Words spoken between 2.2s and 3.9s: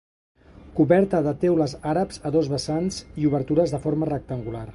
a dos vessants i obertures de